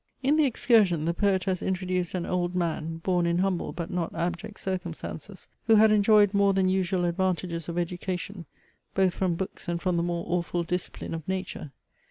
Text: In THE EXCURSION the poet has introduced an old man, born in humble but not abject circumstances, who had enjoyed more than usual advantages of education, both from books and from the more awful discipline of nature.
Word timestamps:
In 0.23 0.35
THE 0.35 0.47
EXCURSION 0.47 1.05
the 1.05 1.13
poet 1.13 1.43
has 1.43 1.61
introduced 1.61 2.15
an 2.15 2.25
old 2.25 2.55
man, 2.55 2.97
born 3.03 3.27
in 3.27 3.37
humble 3.37 3.71
but 3.71 3.91
not 3.91 4.15
abject 4.15 4.59
circumstances, 4.59 5.47
who 5.67 5.75
had 5.75 5.91
enjoyed 5.91 6.33
more 6.33 6.53
than 6.55 6.67
usual 6.67 7.05
advantages 7.05 7.69
of 7.69 7.77
education, 7.77 8.47
both 8.95 9.13
from 9.13 9.35
books 9.35 9.67
and 9.67 9.79
from 9.79 9.97
the 9.97 10.01
more 10.01 10.25
awful 10.27 10.63
discipline 10.63 11.13
of 11.13 11.27
nature. 11.27 11.71